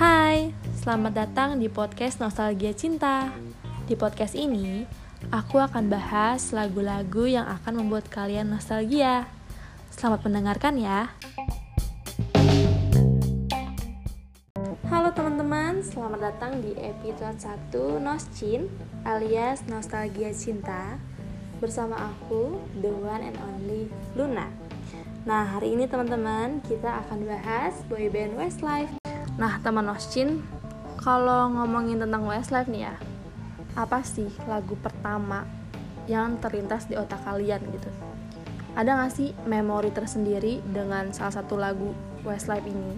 Hai, 0.00 0.48
selamat 0.80 1.12
datang 1.12 1.60
di 1.60 1.68
podcast 1.68 2.24
Nostalgia 2.24 2.72
Cinta. 2.72 3.28
Di 3.84 3.92
podcast 3.92 4.32
ini, 4.32 4.88
aku 5.28 5.60
akan 5.60 5.92
bahas 5.92 6.56
lagu-lagu 6.56 7.28
yang 7.28 7.44
akan 7.44 7.84
membuat 7.84 8.08
kalian 8.08 8.48
nostalgia. 8.48 9.28
Selamat 9.92 10.24
mendengarkan 10.24 10.80
ya. 10.80 11.12
Halo 14.88 15.12
teman-teman, 15.12 15.84
selamat 15.84 16.32
datang 16.32 16.64
di 16.64 16.72
episode 16.80 17.36
1 17.76 18.00
Noscin 18.00 18.72
alias 19.04 19.68
Nostalgia 19.68 20.32
Cinta 20.32 20.96
bersama 21.60 22.08
aku, 22.08 22.56
the 22.80 22.88
one 22.88 23.20
and 23.20 23.36
only 23.36 23.92
Luna. 24.16 24.59
Nah, 25.20 25.44
hari 25.44 25.76
ini 25.76 25.84
teman-teman, 25.84 26.64
kita 26.64 27.04
akan 27.04 27.28
bahas 27.28 27.76
boyband 27.92 28.40
Westlife. 28.40 28.88
Nah, 29.36 29.60
teman 29.60 29.84
Noscin, 29.84 30.40
kalau 30.96 31.52
ngomongin 31.52 32.00
tentang 32.00 32.24
Westlife 32.24 32.72
nih 32.72 32.88
ya, 32.88 32.96
apa 33.76 34.00
sih 34.00 34.32
lagu 34.48 34.80
pertama 34.80 35.44
yang 36.08 36.40
terlintas 36.40 36.88
di 36.88 36.96
otak 36.96 37.20
kalian 37.20 37.60
gitu? 37.68 37.92
Ada 38.72 38.96
gak 38.96 39.12
sih 39.12 39.36
memori 39.44 39.92
tersendiri 39.92 40.64
dengan 40.64 41.12
salah 41.12 41.36
satu 41.36 41.60
lagu 41.60 41.92
Westlife 42.24 42.64
ini? 42.64 42.96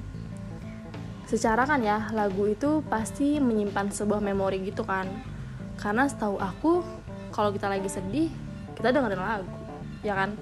Secara 1.27 1.67
kan 1.67 1.83
ya, 1.83 2.07
lagu 2.15 2.47
itu 2.47 2.87
pasti 2.87 3.43
menyimpan 3.43 3.91
sebuah 3.91 4.23
memori 4.23 4.63
gitu 4.63 4.87
kan. 4.87 5.11
Karena 5.75 6.07
setahu 6.07 6.39
aku, 6.39 6.87
kalau 7.35 7.51
kita 7.51 7.67
lagi 7.67 7.91
sedih, 7.91 8.31
kita 8.79 8.95
dengerin 8.95 9.19
lagu, 9.19 9.51
ya 10.07 10.15
kan? 10.15 10.39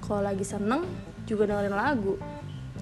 Kalau 0.00 0.24
lagi 0.24 0.48
seneng, 0.48 1.09
juga 1.30 1.46
dengerin 1.46 1.78
lagu. 1.78 2.18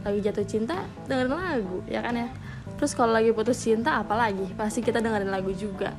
Lagi 0.00 0.18
jatuh 0.24 0.46
cinta 0.48 0.88
dengerin 1.04 1.36
lagu 1.36 1.84
ya 1.84 2.00
kan 2.00 2.16
ya? 2.16 2.32
Terus 2.80 2.96
kalau 2.96 3.12
lagi 3.12 3.36
putus 3.36 3.60
cinta 3.60 4.00
apalagi 4.00 4.48
pasti 4.56 4.80
kita 4.80 5.04
dengerin 5.04 5.28
lagu 5.28 5.52
juga. 5.52 5.92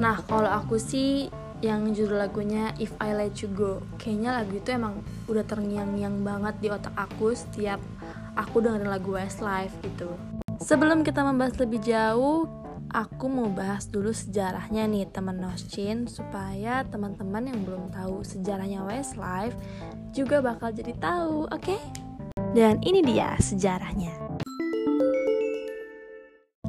Nah 0.00 0.16
kalau 0.24 0.48
aku 0.48 0.80
sih 0.80 1.28
yang 1.60 1.92
judul 1.92 2.18
lagunya 2.18 2.74
If 2.80 2.90
I 2.98 3.14
Let 3.14 3.38
You 3.44 3.52
Go 3.52 3.84
kayaknya 4.00 4.40
lagu 4.40 4.56
itu 4.56 4.72
emang 4.72 5.04
udah 5.28 5.44
terngiang-ngiang 5.46 6.24
banget 6.24 6.54
di 6.58 6.68
otak 6.72 6.96
aku 6.96 7.36
setiap 7.36 7.78
aku 8.34 8.64
dengerin 8.64 8.88
lagu 8.88 9.14
Westlife 9.14 9.76
gitu. 9.84 10.08
Sebelum 10.62 11.02
kita 11.02 11.26
membahas 11.26 11.58
lebih 11.58 11.82
jauh 11.82 12.61
aku 12.92 13.24
mau 13.24 13.48
bahas 13.48 13.88
dulu 13.88 14.12
sejarahnya 14.12 14.84
nih 14.84 15.08
teman 15.08 15.40
Noscin 15.40 16.04
supaya 16.04 16.84
teman-teman 16.84 17.48
yang 17.48 17.64
belum 17.64 17.88
tahu 17.88 18.20
sejarahnya 18.20 18.84
Westlife 18.84 19.56
juga 20.12 20.44
bakal 20.44 20.76
jadi 20.76 20.92
tahu, 21.00 21.48
oke? 21.48 21.56
Okay? 21.56 21.80
Dan 22.52 22.84
ini 22.84 23.00
dia 23.00 23.32
sejarahnya. 23.40 24.12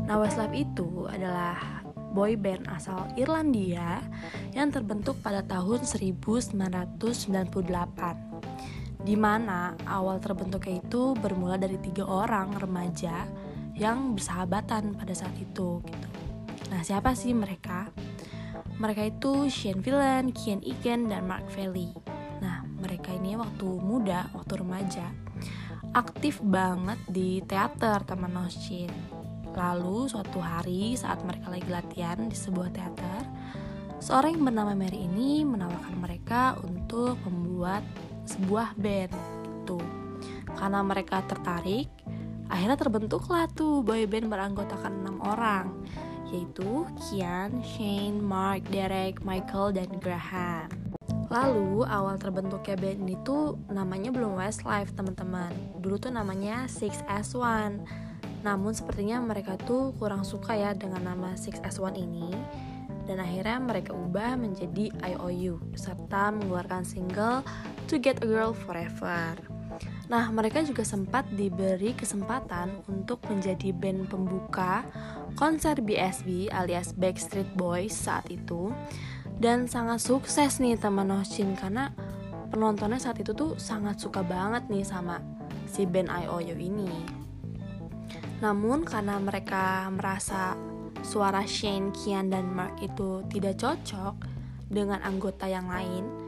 Nah, 0.08 0.16
Westlife 0.16 0.56
itu 0.56 1.12
adalah 1.12 1.84
boy 2.16 2.40
band 2.40 2.72
asal 2.72 3.04
Irlandia 3.20 4.00
yang 4.56 4.72
terbentuk 4.72 5.20
pada 5.20 5.44
tahun 5.44 5.84
1998 5.84 6.56
di 9.04 9.20
mana 9.20 9.76
awal 9.84 10.24
terbentuknya 10.24 10.80
itu 10.80 11.12
bermula 11.20 11.60
dari 11.60 11.76
tiga 11.84 12.08
orang 12.08 12.56
remaja 12.56 13.28
yang 13.74 14.18
bersahabatan 14.18 14.94
pada 14.98 15.14
saat 15.14 15.34
itu 15.38 15.82
gitu. 15.84 16.10
Nah 16.70 16.82
siapa 16.82 17.14
sih 17.18 17.34
mereka? 17.34 17.90
Mereka 18.78 19.14
itu 19.14 19.48
Shane 19.50 19.82
Villan, 19.82 20.34
Kian 20.34 20.62
Egan, 20.66 21.10
dan 21.10 21.30
Mark 21.30 21.46
Valley 21.54 21.94
mereka 22.84 23.16
ini 23.16 23.40
waktu 23.40 23.68
muda, 23.80 24.28
waktu 24.36 24.60
remaja, 24.60 25.08
aktif 25.96 26.44
banget 26.44 27.00
di 27.08 27.40
teater 27.48 28.04
Taman 28.04 28.36
Noscin. 28.36 28.92
Lalu 29.56 30.12
suatu 30.12 30.44
hari 30.44 31.00
saat 31.00 31.24
mereka 31.24 31.48
lagi 31.48 31.70
latihan 31.72 32.28
di 32.28 32.36
sebuah 32.36 32.76
teater, 32.76 33.24
seorang 34.03 34.36
yang 34.36 34.46
bernama 34.52 34.76
Mary 34.76 35.08
ini 35.08 35.47
menawarkan 35.47 35.96
mereka 35.96 36.59
untuk 36.59 37.16
membuat 37.24 37.88
sebuah 38.28 38.76
band 38.76 39.16
tuh. 39.64 39.86
Karena 40.53 40.84
mereka 40.84 41.24
tertarik, 41.24 41.88
akhirnya 42.53 42.78
terbentuklah 42.78 43.50
tuh 43.50 43.81
boy 43.81 44.06
band 44.06 44.30
beranggotakan 44.30 45.02
enam 45.02 45.18
orang, 45.25 45.74
yaitu 46.30 46.86
Kian, 47.02 47.66
Shane, 47.66 48.22
Mark, 48.22 48.62
Derek, 48.69 49.25
Michael, 49.25 49.74
dan 49.74 49.90
Graham. 49.97 50.69
Lalu 51.34 51.81
awal 51.90 52.22
terbentuknya 52.22 52.78
band 52.78 53.09
ini 53.09 53.18
tuh 53.25 53.58
namanya 53.74 54.14
belum 54.14 54.38
Westlife 54.38 54.94
teman-teman. 54.94 55.50
Dulu 55.81 55.97
tuh 55.97 56.14
namanya 56.14 56.69
Six 56.69 57.02
s 57.09 57.34
1 57.34 57.81
Namun 58.46 58.78
sepertinya 58.78 59.18
mereka 59.18 59.58
tuh 59.58 59.97
kurang 59.97 60.22
suka 60.22 60.53
ya 60.53 60.78
dengan 60.78 61.02
nama 61.02 61.34
Six 61.34 61.58
s 61.66 61.81
1 61.81 61.97
ini 61.97 62.30
dan 63.03 63.20
akhirnya 63.20 63.59
mereka 63.59 63.91
ubah 63.91 64.40
menjadi 64.40 64.91
IOU 65.03 65.59
serta 65.75 66.31
mengeluarkan 66.31 66.88
single 66.88 67.44
To 67.91 68.00
Get 68.00 68.24
a 68.24 68.28
Girl 68.28 68.56
Forever. 68.56 69.53
Nah, 70.11 70.29
mereka 70.29 70.61
juga 70.61 70.84
sempat 70.84 71.25
diberi 71.31 71.95
kesempatan 71.95 72.84
untuk 72.85 73.23
menjadi 73.28 73.72
band 73.73 74.11
pembuka 74.11 74.84
konser 75.34 75.81
BSB 75.81 76.53
alias 76.53 76.94
Backstreet 76.94 77.50
Boys 77.57 77.95
saat 77.95 78.29
itu 78.29 78.69
dan 79.41 79.66
sangat 79.66 80.03
sukses 80.03 80.61
nih 80.61 80.78
teman 80.78 81.09
Noshin 81.09 81.57
karena 81.57 81.89
penontonnya 82.53 83.01
saat 83.01 83.17
itu 83.17 83.34
tuh 83.34 83.57
sangat 83.57 83.97
suka 83.97 84.22
banget 84.22 84.69
nih 84.69 84.85
sama 84.85 85.17
si 85.66 85.90
band 85.90 86.13
IOU 86.13 86.53
ini. 86.53 86.91
Namun 88.44 88.85
karena 88.85 89.17
mereka 89.17 89.90
merasa 89.90 90.53
suara 91.03 91.44
Shane, 91.47 91.91
Kian, 91.91 92.29
dan 92.29 92.51
Mark 92.51 92.79
itu 92.84 93.23
tidak 93.31 93.59
cocok 93.59 94.16
dengan 94.69 95.00
anggota 95.03 95.47
yang 95.47 95.67
lain, 95.72 96.22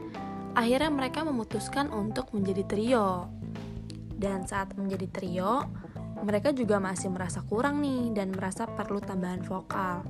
akhirnya 0.56 0.88
mereka 0.88 1.20
memutuskan 1.22 1.92
untuk 1.92 2.32
menjadi 2.32 2.64
trio. 2.64 3.28
Dan 4.16 4.48
saat 4.48 4.72
menjadi 4.72 5.04
trio, 5.12 5.68
mereka 6.24 6.48
juga 6.56 6.80
masih 6.80 7.12
merasa 7.12 7.44
kurang 7.44 7.84
nih 7.84 8.16
dan 8.16 8.32
merasa 8.32 8.64
perlu 8.64 8.96
tambahan 9.04 9.44
vokal 9.44 10.00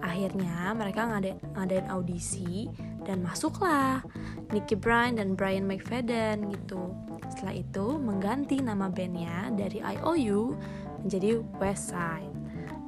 Akhirnya 0.00 0.72
mereka 0.72 1.04
ngadain, 1.04 1.36
ngadain 1.56 1.86
audisi 1.92 2.68
dan 3.04 3.20
masuklah 3.20 4.00
Nicky 4.48 4.76
Bryan 4.76 5.20
dan 5.20 5.36
Brian 5.36 5.68
McFadden 5.68 6.48
gitu. 6.56 6.92
Setelah 7.28 7.54
itu 7.60 7.86
mengganti 8.00 8.64
nama 8.64 8.88
bandnya 8.88 9.52
dari 9.52 9.84
IOU 9.84 10.56
menjadi 11.04 11.44
Westside. 11.60 12.32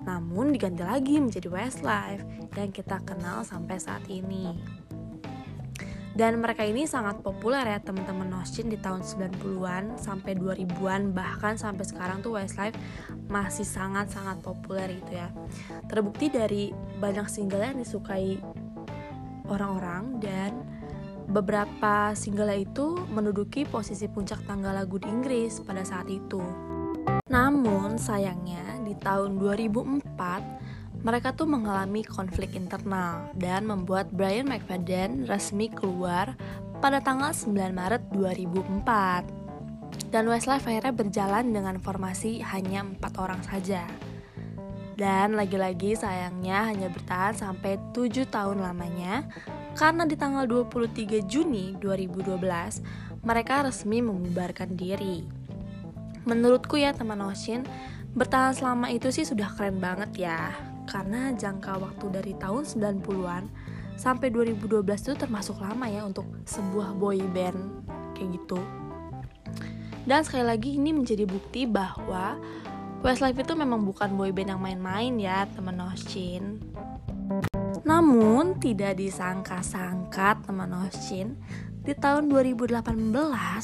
Namun 0.03 0.51
diganti 0.51 0.83
lagi 0.83 1.17
menjadi 1.23 1.47
Westlife 1.47 2.25
yang 2.59 2.73
kita 2.75 2.99
kenal 3.07 3.47
sampai 3.47 3.77
saat 3.79 4.03
ini. 4.11 4.59
Dan 6.13 6.45
mereka 6.45 6.61
ini 6.61 6.85
sangat 6.85 7.25
populer 7.25 7.65
ya 7.65 7.81
teman-teman 7.81 8.29
Noshin 8.29 8.69
di 8.69 8.77
tahun 8.77 9.01
90-an 9.01 9.97
sampai 9.97 10.37
2000-an 10.37 11.17
bahkan 11.17 11.57
sampai 11.57 11.89
sekarang 11.89 12.21
tuh 12.21 12.37
Westlife 12.37 12.77
masih 13.33 13.65
sangat-sangat 13.65 14.45
populer 14.45 15.01
gitu 15.01 15.13
ya. 15.17 15.33
Terbukti 15.89 16.29
dari 16.29 16.69
banyak 17.01 17.33
single 17.33 17.65
yang 17.65 17.81
disukai 17.81 18.37
orang-orang 19.49 20.21
dan 20.21 20.53
beberapa 21.33 22.13
single 22.13 22.53
itu 22.61 23.01
menduduki 23.09 23.65
posisi 23.65 24.05
puncak 24.05 24.45
tangga 24.45 24.77
lagu 24.77 25.01
di 25.01 25.09
Inggris 25.09 25.65
pada 25.65 25.81
saat 25.81 26.13
itu. 26.13 26.45
Namun 27.33 27.97
sayangnya 27.97 28.85
di 28.85 28.93
tahun 29.01 29.41
2004 29.41 30.72
mereka 31.03 31.35
tuh 31.35 31.51
mengalami 31.51 32.07
konflik 32.07 32.55
internal 32.55 33.27
dan 33.35 33.67
membuat 33.67 34.15
Brian 34.15 34.47
McFadden 34.47 35.27
resmi 35.27 35.67
keluar 35.67 36.39
pada 36.79 37.03
tanggal 37.03 37.35
9 37.35 37.75
Maret 37.75 38.07
2004. 38.15 40.15
Dan 40.15 40.31
Westlife 40.31 40.71
akhirnya 40.71 40.95
berjalan 40.95 41.51
dengan 41.51 41.83
formasi 41.83 42.39
hanya 42.47 42.87
empat 42.87 43.19
orang 43.19 43.43
saja. 43.43 43.83
Dan 44.95 45.35
lagi-lagi 45.35 45.99
sayangnya 45.99 46.71
hanya 46.71 46.87
bertahan 46.87 47.35
sampai 47.35 47.83
7 47.91 48.23
tahun 48.31 48.63
lamanya 48.63 49.27
karena 49.75 50.07
di 50.07 50.15
tanggal 50.15 50.47
23 50.47 51.19
Juni 51.27 51.75
2012 51.83 53.27
mereka 53.27 53.67
resmi 53.67 53.99
membubarkan 53.99 54.79
diri. 54.79 55.27
Menurutku 56.23 56.79
ya 56.79 56.95
teman 56.95 57.19
Ocean, 57.27 57.67
bertahan 58.15 58.55
selama 58.55 58.95
itu 58.95 59.11
sih 59.11 59.27
sudah 59.27 59.51
keren 59.59 59.83
banget 59.83 60.31
ya 60.31 60.72
karena 60.93 61.33
jangka 61.33 61.81
waktu 61.81 62.07
dari 62.13 62.33
tahun 62.37 62.69
90-an 62.69 63.49
sampai 63.97 64.29
2012 64.29 64.85
itu 64.85 65.17
termasuk 65.17 65.57
lama 65.65 65.89
ya 65.89 66.05
untuk 66.05 66.29
sebuah 66.45 66.93
boy 67.01 67.25
band 67.33 67.89
kayak 68.13 68.37
gitu. 68.37 68.61
Dan 70.05 70.21
sekali 70.21 70.45
lagi 70.45 70.77
ini 70.77 70.93
menjadi 70.93 71.25
bukti 71.25 71.65
bahwa 71.65 72.37
Westlife 73.01 73.41
itu 73.41 73.57
memang 73.57 73.83
bukan 73.83 74.15
boy 74.15 74.31
band 74.31 74.53
yang 74.53 74.61
main-main 74.61 75.17
ya 75.17 75.49
teman 75.49 75.81
Noshin. 75.81 76.61
Namun 77.83 78.61
tidak 78.61 79.01
disangka-sangka 79.01 80.45
teman 80.45 80.71
Noshin 80.71 81.41
di 81.83 81.97
tahun 81.99 82.31
2018 82.31 82.79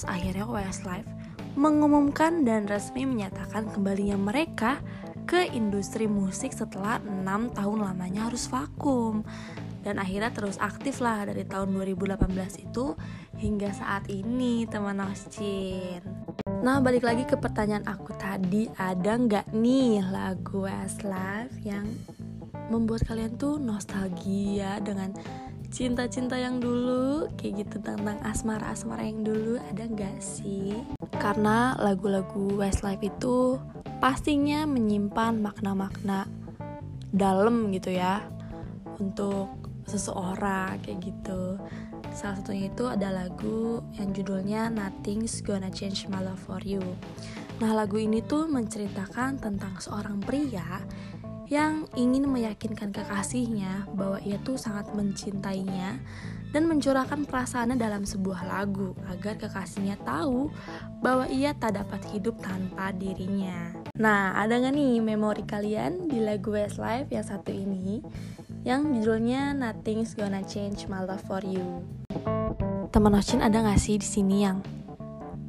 akhirnya 0.09 0.47
Westlife 0.49 1.07
mengumumkan 1.59 2.47
dan 2.47 2.71
resmi 2.71 3.03
menyatakan 3.03 3.67
kembalinya 3.71 4.15
mereka 4.15 4.79
ke 5.29 5.53
industri 5.53 6.09
musik 6.09 6.57
setelah 6.57 6.97
enam 7.05 7.53
tahun 7.53 7.85
lamanya 7.85 8.33
harus 8.33 8.49
vakum 8.49 9.21
dan 9.85 10.01
akhirnya 10.01 10.33
terus 10.33 10.57
aktif 10.57 11.05
lah 11.05 11.29
dari 11.29 11.45
tahun 11.45 11.77
2018 11.77 12.65
itu 12.65 12.97
hingga 13.37 13.71
saat 13.77 14.09
ini 14.09 14.65
teman 14.65 15.05
Oscin 15.05 16.01
Nah 16.59 16.83
balik 16.83 17.07
lagi 17.07 17.23
ke 17.23 17.39
pertanyaan 17.39 17.87
aku 17.87 18.11
tadi 18.19 18.67
ada 18.75 19.15
nggak 19.15 19.55
nih 19.55 20.03
lagu 20.11 20.67
Westlife 20.67 21.55
yang 21.63 21.87
membuat 22.67 23.07
kalian 23.07 23.39
tuh 23.39 23.63
nostalgia 23.63 24.83
dengan 24.83 25.15
cinta-cinta 25.71 26.35
yang 26.35 26.59
dulu 26.59 27.31
kayak 27.39 27.63
gitu 27.63 27.79
tentang 27.79 28.19
asmara-asmara 28.27 29.07
yang 29.07 29.23
dulu 29.23 29.61
ada 29.71 29.87
nggak 29.87 30.19
sih? 30.19 30.75
Karena 31.23 31.79
lagu-lagu 31.79 32.59
Westlife 32.59 33.07
itu 33.07 33.61
pastinya 33.99 34.63
menyimpan 34.63 35.43
makna-makna 35.43 36.31
dalam 37.11 37.75
gitu 37.75 37.91
ya 37.91 38.23
untuk 39.03 39.51
seseorang 39.91 40.79
kayak 40.87 41.03
gitu. 41.03 41.59
Salah 42.15 42.41
satunya 42.41 42.71
itu 42.71 42.87
ada 42.87 43.11
lagu 43.11 43.83
yang 43.99 44.15
judulnya 44.15 44.71
Nothing's 44.71 45.43
Gonna 45.43 45.71
Change 45.71 46.07
My 46.09 46.23
Love 46.23 46.41
For 46.41 46.63
You. 46.63 46.83
Nah 47.59 47.75
lagu 47.75 47.99
ini 47.99 48.23
tuh 48.23 48.47
menceritakan 48.47 49.43
tentang 49.43 49.77
seorang 49.83 50.23
pria 50.23 50.83
yang 51.51 51.89
ingin 51.97 52.29
meyakinkan 52.29 52.93
kekasihnya 52.93 53.89
bahwa 53.97 54.21
ia 54.23 54.37
tuh 54.45 54.61
sangat 54.61 54.93
mencintainya 54.95 55.99
dan 56.53 56.65
mencurahkan 56.65 57.29
perasaannya 57.29 57.77
dalam 57.77 58.09
sebuah 58.09 58.49
lagu 58.49 58.97
agar 59.13 59.37
kekasihnya 59.37 60.01
tahu 60.05 60.49
bahwa 61.05 61.29
ia 61.29 61.53
tak 61.53 61.77
dapat 61.77 62.01
hidup 62.13 62.41
tanpa 62.41 62.93
dirinya. 62.97 63.77
Nah, 63.99 64.33
ada 64.39 64.57
nggak 64.57 64.75
nih 64.75 65.03
memori 65.05 65.45
kalian 65.45 66.09
di 66.09 66.25
lagu 66.25 66.55
Westlife 66.55 67.13
yang 67.13 67.27
satu 67.27 67.53
ini 67.53 68.01
yang 68.65 68.91
judulnya 68.97 69.53
Nothing's 69.55 70.17
Gonna 70.17 70.43
Change 70.45 70.89
My 70.89 71.05
Love 71.05 71.25
For 71.29 71.45
You? 71.45 71.85
Teman 72.89 73.15
Ocin 73.15 73.45
ada 73.45 73.61
nggak 73.61 73.81
sih 73.81 74.01
di 74.01 74.09
sini 74.09 74.37
yang 74.43 74.65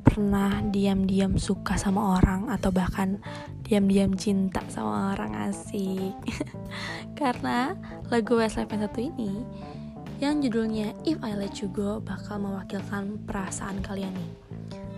pernah 0.04 0.60
diam-diam 0.66 1.38
suka 1.38 1.78
sama 1.78 2.20
orang 2.20 2.50
atau 2.50 2.74
bahkan 2.74 3.22
diam-diam 3.64 4.18
cinta 4.18 4.60
sama 4.68 5.14
orang 5.14 5.32
asik 5.48 6.18
karena 7.20 7.78
lagu 8.10 8.36
Westlife 8.36 8.74
yang 8.74 8.84
satu 8.90 9.00
ini 9.00 9.46
yang 10.20 10.44
judulnya 10.44 10.92
If 11.08 11.24
I 11.24 11.36
Let 11.36 11.64
You 11.64 11.72
Go 11.72 12.04
bakal 12.04 12.44
mewakilkan 12.44 13.24
perasaan 13.24 13.80
kalian 13.80 14.12
nih 14.14 14.32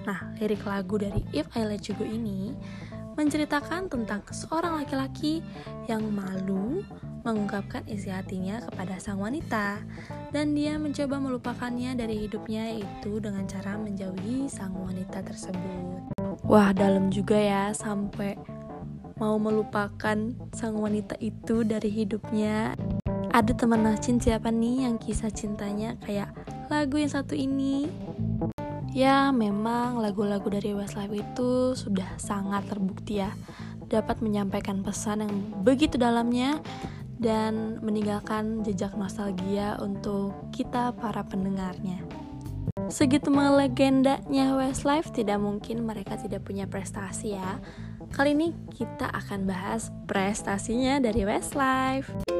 nah 0.02 0.34
lirik 0.42 0.66
lagu 0.66 0.98
dari 0.98 1.22
If 1.30 1.46
I 1.54 1.66
Let 1.66 1.86
You 1.86 1.94
Go 1.96 2.06
ini 2.06 2.58
menceritakan 3.16 3.92
tentang 3.92 4.26
seorang 4.34 4.82
laki-laki 4.82 5.46
yang 5.86 6.10
malu 6.10 6.82
mengungkapkan 7.22 7.86
isi 7.86 8.10
hatinya 8.10 8.66
kepada 8.66 8.98
sang 8.98 9.22
wanita 9.22 9.78
dan 10.34 10.58
dia 10.58 10.82
mencoba 10.82 11.22
melupakannya 11.22 11.94
dari 11.94 12.26
hidupnya 12.26 12.82
itu 12.82 13.22
dengan 13.22 13.46
cara 13.46 13.78
menjauhi 13.78 14.50
sang 14.50 14.74
wanita 14.74 15.22
tersebut. 15.22 16.18
Wah, 16.50 16.74
dalam 16.74 17.14
juga 17.14 17.38
ya 17.38 17.70
sampai 17.78 18.34
mau 19.22 19.38
melupakan 19.38 20.18
sang 20.50 20.76
wanita 20.82 21.14
itu 21.22 21.62
dari 21.62 21.94
hidupnya. 21.94 22.74
Ada 23.32 23.56
teman 23.56 23.88
Nacin 23.88 24.20
siapa 24.20 24.52
nih 24.52 24.84
yang 24.84 25.00
kisah 25.00 25.32
cintanya 25.32 25.96
kayak 26.04 26.36
lagu 26.68 27.00
yang 27.00 27.08
satu 27.08 27.32
ini? 27.32 27.88
Ya, 28.92 29.32
memang 29.32 30.04
lagu-lagu 30.04 30.52
dari 30.52 30.76
Westlife 30.76 31.16
itu 31.16 31.72
sudah 31.72 32.20
sangat 32.20 32.68
terbukti 32.68 33.24
ya 33.24 33.32
dapat 33.88 34.20
menyampaikan 34.20 34.84
pesan 34.84 35.24
yang 35.24 35.36
begitu 35.64 35.96
dalamnya 35.96 36.60
dan 37.24 37.80
meninggalkan 37.80 38.68
jejak 38.68 39.00
nostalgia 39.00 39.80
untuk 39.80 40.36
kita 40.52 40.92
para 41.00 41.24
pendengarnya. 41.24 42.04
Segitu 42.92 43.32
melegendanya 43.32 44.60
Westlife, 44.60 45.08
tidak 45.16 45.40
mungkin 45.40 45.88
mereka 45.88 46.20
tidak 46.20 46.44
punya 46.44 46.68
prestasi 46.68 47.40
ya. 47.40 47.64
Kali 48.12 48.36
ini 48.36 48.52
kita 48.76 49.08
akan 49.08 49.48
bahas 49.48 49.88
prestasinya 50.04 51.00
dari 51.00 51.24
Westlife. 51.24 52.31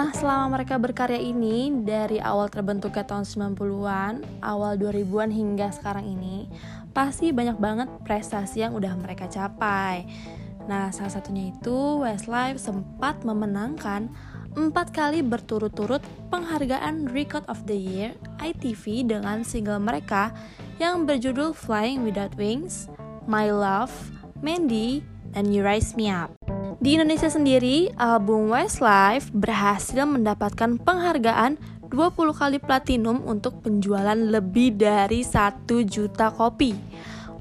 Nah, 0.00 0.16
selama 0.16 0.56
mereka 0.56 0.80
berkarya 0.80 1.20
ini 1.20 1.84
dari 1.84 2.16
awal 2.24 2.48
terbentuknya 2.48 3.04
tahun 3.04 3.52
90-an, 3.52 4.40
awal 4.40 4.80
2000-an 4.80 5.28
hingga 5.28 5.68
sekarang 5.76 6.08
ini, 6.08 6.48
pasti 6.96 7.36
banyak 7.36 7.60
banget 7.60 7.84
prestasi 8.00 8.64
yang 8.64 8.72
udah 8.72 8.96
mereka 8.96 9.28
capai. 9.28 10.08
Nah, 10.64 10.88
salah 10.88 11.12
satunya 11.12 11.52
itu 11.52 12.00
Westlife 12.00 12.56
sempat 12.56 13.28
memenangkan 13.28 14.08
empat 14.56 14.96
kali 14.96 15.20
berturut-turut 15.20 16.00
penghargaan 16.32 17.12
Record 17.12 17.44
of 17.52 17.60
the 17.68 17.76
Year 17.76 18.16
ITV 18.40 19.04
dengan 19.04 19.44
single 19.44 19.84
mereka 19.84 20.32
yang 20.80 21.04
berjudul 21.04 21.52
Flying 21.52 22.08
Without 22.08 22.32
Wings, 22.40 22.88
My 23.28 23.52
Love, 23.52 23.92
Mandy, 24.40 25.04
dan 25.36 25.52
You 25.52 25.60
Rise 25.60 25.92
Me 25.92 26.08
Up. 26.08 26.39
Di 26.80 26.96
Indonesia 26.96 27.28
sendiri, 27.28 27.92
album 28.00 28.56
Westlife 28.56 29.28
berhasil 29.36 30.00
mendapatkan 30.08 30.80
penghargaan 30.80 31.60
20 31.92 32.32
kali 32.32 32.56
platinum 32.56 33.20
untuk 33.28 33.60
penjualan 33.60 34.16
lebih 34.16 34.80
dari 34.80 35.20
1 35.20 35.68
juta 35.84 36.32
kopi. 36.32 36.72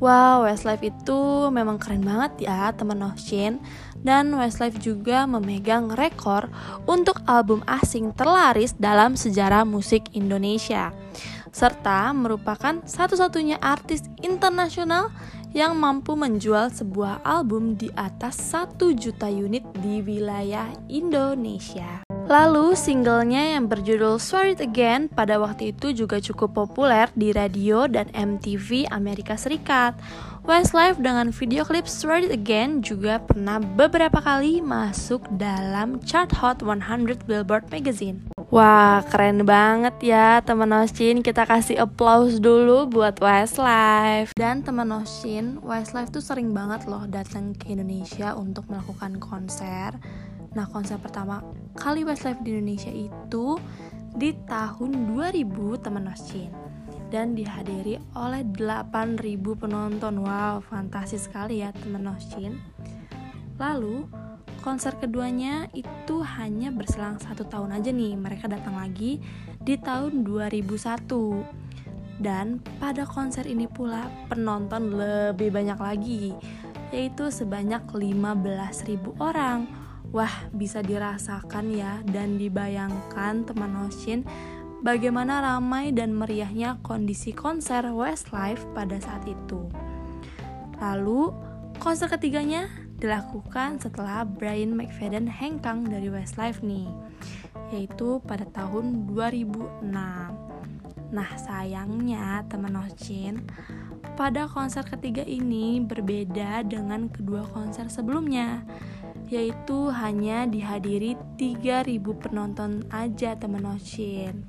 Wow, 0.03 0.44
Westlife 0.44 0.83
itu 0.83 1.47
memang 1.56 1.80
keren 1.80 2.03
banget 2.03 2.51
ya 2.51 2.71
teman 2.71 3.00
Oshin 3.03 3.59
Dan 4.00 4.31
Westlife 4.36 4.80
juga 4.80 5.27
memegang 5.27 5.91
rekor 5.91 6.51
untuk 6.83 7.19
album 7.24 7.63
asing 7.68 8.15
terlaris 8.15 8.75
dalam 8.75 9.19
sejarah 9.19 9.63
musik 9.63 10.07
Indonesia 10.15 10.91
Serta 11.51 12.12
merupakan 12.15 12.80
satu-satunya 12.83 13.59
artis 13.59 14.03
internasional 14.24 15.12
yang 15.56 15.78
mampu 15.78 16.13
menjual 16.13 16.69
sebuah 16.69 17.25
album 17.25 17.78
di 17.80 17.90
atas 17.98 18.38
1 18.54 18.78
juta 18.98 19.28
unit 19.30 19.66
di 19.81 20.01
wilayah 20.01 20.69
Indonesia 20.90 22.06
Lalu 22.30 22.78
singlenya 22.78 23.57
yang 23.57 23.66
berjudul 23.66 24.22
Swear 24.22 24.54
It 24.54 24.62
Again 24.62 25.10
pada 25.10 25.42
waktu 25.42 25.74
itu 25.74 25.98
juga 25.98 26.22
cukup 26.22 26.54
populer 26.62 27.10
di 27.18 27.34
radio 27.34 27.90
dan 27.90 28.06
MTV 28.13 28.86
Amerika 28.94 29.34
Serikat. 29.34 29.98
Westlife 30.46 31.01
dengan 31.01 31.34
video 31.34 31.65
klip 31.65 31.89
Swear 31.89 32.22
It 32.22 32.29
Again 32.29 32.86
juga 32.86 33.18
pernah 33.18 33.58
beberapa 33.58 34.22
kali 34.22 34.62
masuk 34.62 35.25
dalam 35.41 35.98
chart 36.06 36.29
Hot 36.38 36.62
100 36.62 37.25
Billboard 37.25 37.65
Magazine. 37.74 38.22
Wah, 38.50 39.06
keren 39.06 39.46
banget 39.46 40.13
ya 40.13 40.41
teman 40.41 40.74
Oshin. 40.74 41.22
Kita 41.22 41.46
kasih 41.46 41.86
applause 41.86 42.41
dulu 42.41 42.89
buat 42.89 43.22
Westlife. 43.22 44.34
Dan 44.34 44.65
teman 44.65 44.89
Oshin, 44.89 45.62
Westlife 45.62 46.10
tuh 46.10 46.25
sering 46.25 46.50
banget 46.50 46.89
loh 46.89 47.06
datang 47.06 47.53
ke 47.53 47.70
Indonesia 47.70 48.34
untuk 48.34 48.65
melakukan 48.65 49.22
konser 49.22 49.94
Nah, 50.58 50.65
konser 50.65 50.98
pertama 50.98 51.46
kali 51.77 52.01
Westlife 52.01 52.41
di 52.41 52.58
Indonesia 52.58 52.89
itu 52.89 53.62
di 54.18 54.34
tahun 54.50 55.13
2000 55.13 55.86
teman 55.86 56.10
Noscin 56.10 56.50
dan 57.13 57.38
dihadiri 57.38 58.01
oleh 58.18 58.41
8000 58.58 59.53
penonton. 59.53 60.25
Wow, 60.25 60.65
fantastis 60.65 61.29
sekali 61.29 61.62
ya 61.62 61.70
teman 61.74 62.10
Noscin. 62.10 62.58
Lalu 63.60 64.08
konser 64.63 64.96
keduanya 65.00 65.68
itu 65.75 66.24
hanya 66.24 66.72
berselang 66.72 67.20
satu 67.20 67.48
tahun 67.48 67.80
aja 67.80 67.92
nih 67.96 68.16
mereka 68.20 68.48
datang 68.51 68.75
lagi 68.75 69.24
di 69.60 69.75
tahun 69.80 70.28
2001 70.28 71.08
dan 72.20 72.60
pada 72.84 73.08
konser 73.08 73.48
ini 73.48 73.72
pula 73.72 74.12
penonton 74.28 75.00
lebih 75.00 75.56
banyak 75.56 75.80
lagi 75.80 76.36
yaitu 76.92 77.32
sebanyak 77.32 77.88
15.000 77.88 79.00
orang 79.24 79.68
Wah, 80.10 80.50
bisa 80.50 80.82
dirasakan 80.82 81.70
ya 81.70 82.01
dan 82.10 82.42
dibayangkan 82.42 83.46
teman 83.46 83.78
Hoshin 83.78 84.25
bagaimana 84.82 85.38
ramai 85.38 85.94
dan 85.94 86.18
meriahnya 86.18 86.82
kondisi 86.82 87.30
konser 87.30 87.86
Westlife 87.94 88.66
pada 88.74 88.98
saat 88.98 89.22
itu. 89.30 89.70
Lalu, 90.82 91.30
konser 91.78 92.10
ketiganya 92.10 92.88
dilakukan 93.00 93.79
setelah 93.79 94.27
Brian 94.27 94.75
McFadden 94.75 95.25
hengkang 95.25 95.88
dari 95.88 96.12
Westlife 96.12 96.60
nih, 96.60 96.88
yaitu 97.72 98.20
pada 98.27 98.44
tahun 98.51 99.08
2006. 99.08 99.89
Nah, 101.10 101.32
sayangnya 101.41 102.46
teman 102.51 102.77
Hoshin, 102.77 103.41
pada 104.13 104.46
konser 104.46 104.84
ketiga 104.86 105.24
ini 105.24 105.79
berbeda 105.79 106.68
dengan 106.68 107.08
kedua 107.08 107.48
konser 107.50 107.88
sebelumnya 107.88 108.68
yaitu 109.29 109.94
hanya 109.94 110.50
dihadiri 110.50 111.13
3000 111.38 112.01
penonton 112.18 112.82
aja 112.89 113.38
teman 113.38 113.62
Oshin. 113.77 114.41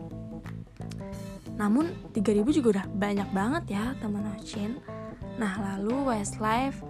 Namun 1.61 1.93
3000 2.17 2.57
juga 2.57 2.81
udah 2.81 2.87
banyak 2.89 3.29
banget 3.37 3.77
ya 3.77 3.93
teman 4.01 4.25
Ocin. 4.33 4.81
Nah 5.37 5.61
lalu 5.61 6.09
Westlife 6.09 6.81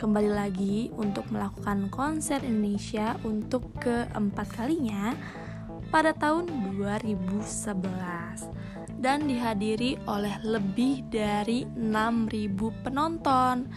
kembali 0.00 0.32
lagi 0.32 0.88
untuk 0.96 1.28
melakukan 1.28 1.92
konser 1.92 2.40
Indonesia 2.40 3.20
untuk 3.20 3.68
keempat 3.84 4.48
kalinya 4.56 5.12
pada 5.92 6.16
tahun 6.16 6.48
2011 6.80 8.96
dan 8.96 9.28
dihadiri 9.28 10.00
oleh 10.08 10.40
lebih 10.40 11.04
dari 11.12 11.68
6000 11.76 12.48
penonton. 12.80 13.68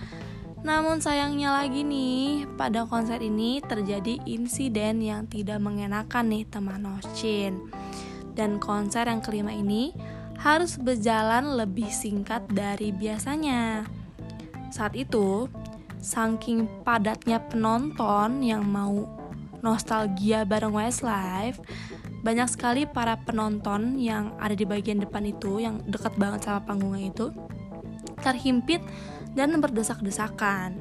Namun 0.63 1.03
sayangnya 1.03 1.59
lagi 1.59 1.83
nih, 1.83 2.47
pada 2.55 2.87
konser 2.87 3.19
ini 3.19 3.59
terjadi 3.59 4.23
insiden 4.23 5.03
yang 5.03 5.27
tidak 5.27 5.59
mengenakan 5.59 6.31
nih 6.31 6.47
teman 6.47 6.87
Ocin. 7.03 7.67
Dan 8.31 8.63
konser 8.63 9.11
yang 9.11 9.19
kelima 9.19 9.51
ini 9.51 9.91
harus 10.39 10.79
berjalan 10.79 11.59
lebih 11.59 11.91
singkat 11.91 12.47
dari 12.47 12.95
biasanya. 12.95 13.83
Saat 14.71 14.95
itu, 14.95 15.51
saking 16.03 16.67
padatnya 16.83 17.39
penonton 17.47 18.43
yang 18.43 18.67
mau 18.67 19.07
nostalgia 19.63 20.43
bareng 20.43 20.75
Westlife, 20.75 21.63
banyak 22.21 22.51
sekali 22.51 22.83
para 22.83 23.15
penonton 23.23 23.95
yang 23.95 24.35
ada 24.35 24.51
di 24.51 24.67
bagian 24.67 24.99
depan 24.99 25.23
itu 25.23 25.63
yang 25.63 25.79
dekat 25.87 26.11
banget 26.19 26.43
sama 26.45 26.67
panggungnya 26.67 27.09
itu 27.09 27.31
terhimpit 28.19 28.83
dan 29.33 29.55
berdesak-desakan. 29.57 30.75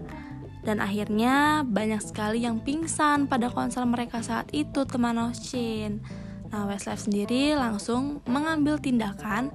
Dan 0.62 0.78
akhirnya 0.78 1.66
banyak 1.66 1.98
sekali 2.02 2.46
yang 2.46 2.62
pingsan 2.62 3.26
pada 3.26 3.50
konser 3.50 3.82
mereka 3.82 4.22
saat 4.22 4.50
itu 4.54 4.86
teman 4.86 5.18
Oshin. 5.18 6.02
Nah 6.50 6.66
Westlife 6.66 7.06
sendiri 7.06 7.54
langsung 7.58 8.22
mengambil 8.26 8.78
tindakan 8.78 9.50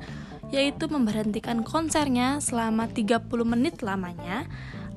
yaitu 0.48 0.88
memberhentikan 0.88 1.64
konsernya 1.64 2.40
selama 2.40 2.88
30 2.88 3.28
menit 3.44 3.84
lamanya 3.84 4.48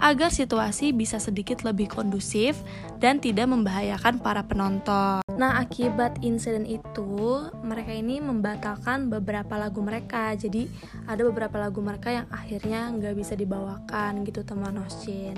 agar 0.00 0.32
situasi 0.32 0.96
bisa 0.96 1.20
sedikit 1.20 1.60
lebih 1.62 1.92
kondusif 1.92 2.56
dan 2.96 3.20
tidak 3.20 3.52
membahayakan 3.52 4.16
para 4.20 4.40
penonton. 4.44 5.20
Nah, 5.36 5.60
akibat 5.60 6.20
insiden 6.24 6.64
itu, 6.64 7.48
mereka 7.60 7.92
ini 7.92 8.18
membatalkan 8.18 9.12
beberapa 9.12 9.60
lagu 9.60 9.84
mereka. 9.84 10.32
Jadi, 10.32 10.68
ada 11.04 11.20
beberapa 11.24 11.60
lagu 11.60 11.84
mereka 11.84 12.08
yang 12.08 12.26
akhirnya 12.32 12.88
nggak 12.96 13.14
bisa 13.16 13.36
dibawakan 13.36 14.24
gitu, 14.24 14.40
teman 14.40 14.80
Oshin. 14.80 15.36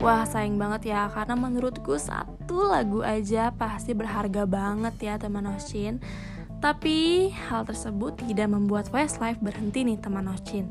Wah, 0.00 0.24
sayang 0.24 0.56
banget 0.56 0.94
ya, 0.94 1.10
karena 1.10 1.34
menurutku 1.34 1.98
satu 1.98 2.70
lagu 2.70 3.02
aja 3.02 3.52
pasti 3.52 3.92
berharga 3.92 4.46
banget 4.46 4.94
ya, 5.02 5.14
teman 5.18 5.50
Oshin. 5.50 5.98
Tapi, 6.62 7.28
hal 7.50 7.66
tersebut 7.66 8.20
tidak 8.22 8.52
membuat 8.52 8.88
Westlife 8.94 9.42
berhenti 9.42 9.82
nih, 9.82 9.98
teman 9.98 10.30
Oshin. 10.30 10.70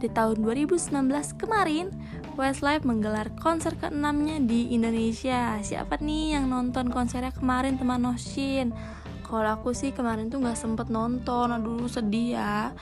Di 0.00 0.08
tahun 0.08 0.40
2019 0.40 0.88
kemarin, 1.36 1.92
Westlife 2.40 2.88
menggelar 2.88 3.28
konser 3.36 3.76
ke-6-nya 3.76 4.40
di 4.48 4.72
Indonesia. 4.72 5.60
Siapa 5.60 6.00
nih 6.00 6.40
yang 6.40 6.48
nonton 6.48 6.88
konsernya 6.88 7.36
kemarin 7.36 7.76
teman 7.76 8.00
Noshin? 8.00 8.72
Kalau 9.20 9.60
aku 9.60 9.76
sih 9.76 9.92
kemarin 9.92 10.32
tuh 10.32 10.40
nggak 10.40 10.56
sempet 10.56 10.88
nonton, 10.88 11.52
aduh 11.52 11.84
sedih 11.84 12.40
ya. 12.40 12.72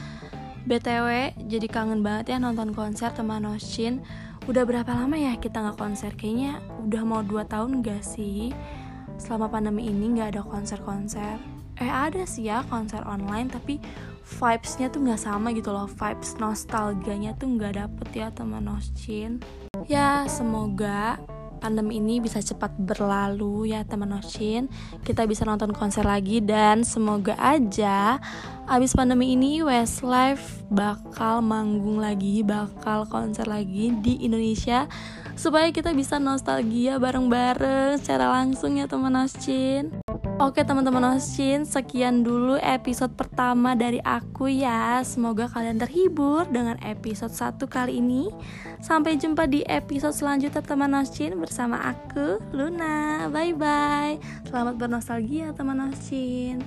BTW, 0.70 1.34
jadi 1.50 1.66
kangen 1.66 2.06
banget 2.06 2.32
ya 2.32 2.38
nonton 2.38 2.70
konser 2.70 3.10
teman 3.10 3.42
Noshin. 3.42 3.98
Udah 4.46 4.62
berapa 4.62 4.94
lama 4.94 5.18
ya 5.18 5.34
kita 5.42 5.58
nggak 5.58 5.74
konser? 5.74 6.14
Kayaknya 6.14 6.62
udah 6.86 7.02
mau 7.02 7.26
2 7.26 7.50
tahun 7.50 7.82
gak 7.82 8.06
sih? 8.06 8.54
Selama 9.18 9.50
pandemi 9.50 9.90
ini 9.90 10.14
nggak 10.14 10.38
ada 10.38 10.42
konser-konser. 10.46 11.57
Eh 11.78 11.90
ada 11.90 12.26
sih 12.26 12.50
ya 12.50 12.66
konser 12.66 13.02
online 13.06 13.50
tapi 13.50 13.78
vibesnya 14.28 14.90
tuh 14.90 15.02
nggak 15.06 15.22
sama 15.22 15.54
gitu 15.54 15.70
loh. 15.70 15.86
Vibes 15.86 16.36
nostalgianya 16.36 17.38
tuh 17.38 17.54
nggak 17.54 17.78
dapet 17.78 18.08
ya 18.12 18.28
teman 18.34 18.66
Noshin 18.66 19.40
ya 19.88 20.28
semoga 20.28 21.16
pandemi 21.58 21.98
ini 21.98 22.22
bisa 22.22 22.38
cepat 22.38 22.70
berlalu 22.78 23.74
ya 23.74 23.82
teman 23.82 24.14
Noshin 24.14 24.70
kita 25.02 25.26
bisa 25.26 25.42
nonton 25.42 25.74
konser 25.74 26.06
lagi 26.06 26.38
dan 26.38 26.86
semoga 26.86 27.34
aja 27.40 28.22
abis 28.70 28.94
pandemi 28.94 29.34
ini 29.34 29.64
Westlife 29.64 30.62
bakal 30.70 31.40
manggung 31.42 31.98
lagi 31.98 32.44
bakal 32.44 33.08
konser 33.08 33.48
lagi 33.48 33.90
di 34.04 34.20
Indonesia. 34.22 34.86
Supaya 35.38 35.70
kita 35.70 35.94
bisa 35.94 36.18
nostalgia 36.18 36.98
bareng-bareng 36.98 38.02
secara 38.02 38.26
langsung 38.26 38.74
ya 38.74 38.90
teman 38.90 39.14
Noshin 39.14 40.02
Oke 40.38 40.62
teman-teman 40.62 41.18
Oshin, 41.18 41.66
sekian 41.66 42.22
dulu 42.22 42.62
episode 42.62 43.10
pertama 43.18 43.74
dari 43.74 43.98
aku 44.06 44.46
ya. 44.46 45.02
Semoga 45.02 45.50
kalian 45.50 45.82
terhibur 45.82 46.46
dengan 46.46 46.78
episode 46.86 47.34
satu 47.34 47.66
kali 47.66 47.98
ini. 47.98 48.30
Sampai 48.78 49.18
jumpa 49.18 49.50
di 49.50 49.66
episode 49.66 50.14
selanjutnya 50.14 50.62
teman 50.62 50.94
Oshin 50.94 51.34
bersama 51.42 51.90
aku, 51.90 52.38
Luna. 52.54 53.26
Bye-bye. 53.34 54.46
Selamat 54.46 54.78
bernostalgia 54.78 55.50
teman 55.58 55.90
Oshin 55.90 56.62